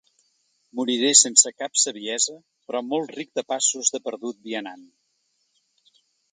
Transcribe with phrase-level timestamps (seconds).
[0.77, 2.39] Moriré sense cap saviesa,
[2.71, 4.85] però molt ric de passos de perdut vianant.